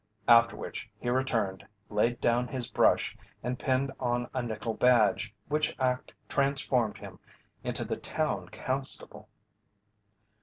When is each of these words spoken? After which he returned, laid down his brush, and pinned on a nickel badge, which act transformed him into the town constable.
After 0.27 0.55
which 0.55 0.89
he 0.97 1.11
returned, 1.11 1.63
laid 1.91 2.19
down 2.19 2.47
his 2.47 2.71
brush, 2.71 3.15
and 3.43 3.59
pinned 3.59 3.91
on 3.99 4.27
a 4.33 4.41
nickel 4.41 4.73
badge, 4.73 5.31
which 5.47 5.75
act 5.79 6.11
transformed 6.27 6.97
him 6.97 7.19
into 7.63 7.85
the 7.85 7.97
town 7.97 8.49
constable. 8.49 9.29